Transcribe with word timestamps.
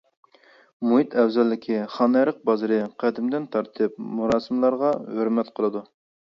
مۇھىت 0.91 1.17
ئەۋزەللىكى 1.23 1.77
خانئېرىق 1.97 2.41
بازىرى 2.51 2.81
قەدىمدىن 3.05 3.47
تارتىپ 3.59 4.03
مۇراسىملارغا 4.17 4.99
ھۆرمەت 5.15 5.57
قىلىدۇ. 5.61 5.89